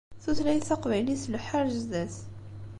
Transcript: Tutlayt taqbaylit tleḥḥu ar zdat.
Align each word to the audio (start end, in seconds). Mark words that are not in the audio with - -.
Tutlayt 0.23 0.65
taqbaylit 0.69 1.21
tleḥḥu 1.23 1.55
ar 1.59 1.65
zdat. 1.83 2.15